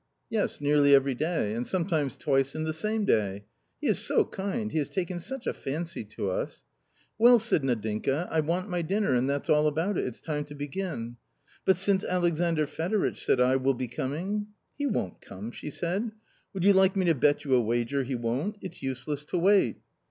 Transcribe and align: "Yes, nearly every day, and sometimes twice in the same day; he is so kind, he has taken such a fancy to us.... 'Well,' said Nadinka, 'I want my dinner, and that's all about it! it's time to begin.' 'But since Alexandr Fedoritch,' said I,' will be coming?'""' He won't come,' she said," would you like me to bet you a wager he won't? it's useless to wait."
"Yes, 0.31 0.59
nearly 0.59 0.95
every 0.95 1.13
day, 1.13 1.53
and 1.53 1.67
sometimes 1.67 2.17
twice 2.17 2.55
in 2.55 2.63
the 2.63 2.73
same 2.73 3.05
day; 3.05 3.45
he 3.79 3.85
is 3.87 3.99
so 3.99 4.25
kind, 4.25 4.71
he 4.71 4.79
has 4.79 4.89
taken 4.89 5.19
such 5.19 5.45
a 5.45 5.53
fancy 5.53 6.03
to 6.05 6.31
us.... 6.31 6.63
'Well,' 7.19 7.37
said 7.37 7.61
Nadinka, 7.63 8.27
'I 8.31 8.39
want 8.39 8.67
my 8.67 8.81
dinner, 8.81 9.13
and 9.13 9.29
that's 9.29 9.47
all 9.47 9.67
about 9.67 9.99
it! 9.99 10.05
it's 10.07 10.19
time 10.19 10.43
to 10.45 10.55
begin.' 10.55 11.17
'But 11.65 11.77
since 11.77 12.03
Alexandr 12.03 12.65
Fedoritch,' 12.65 13.23
said 13.23 13.39
I,' 13.39 13.55
will 13.57 13.75
be 13.75 13.87
coming?'""' 13.87 14.47
He 14.79 14.87
won't 14.87 15.21
come,' 15.21 15.51
she 15.51 15.69
said," 15.69 16.11
would 16.55 16.63
you 16.63 16.73
like 16.73 16.95
me 16.95 17.05
to 17.05 17.13
bet 17.13 17.45
you 17.45 17.53
a 17.53 17.61
wager 17.61 18.03
he 18.03 18.15
won't? 18.15 18.57
it's 18.59 18.81
useless 18.81 19.23
to 19.25 19.37
wait." 19.37 19.81